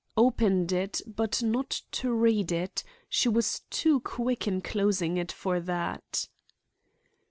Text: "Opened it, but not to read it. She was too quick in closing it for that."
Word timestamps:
"Opened 0.17 0.71
it, 0.71 1.03
but 1.05 1.43
not 1.43 1.83
to 1.91 2.11
read 2.11 2.51
it. 2.51 2.83
She 3.07 3.29
was 3.29 3.59
too 3.69 3.99
quick 3.99 4.47
in 4.47 4.61
closing 4.61 5.15
it 5.17 5.31
for 5.31 5.59
that." 5.59 6.27